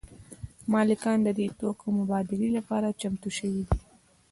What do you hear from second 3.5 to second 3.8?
دي